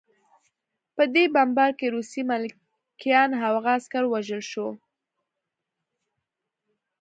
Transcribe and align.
په 0.95 1.03
دې 1.13 1.25
بمبار 1.35 1.71
کې 1.79 1.87
روسي 1.95 2.21
ملکیان 2.31 3.29
او 3.35 3.39
هغه 3.57 3.69
عسکر 3.77 4.03
ووژل 4.07 4.41
شول 4.51 4.75